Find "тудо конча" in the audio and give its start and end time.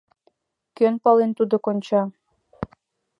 1.37-2.01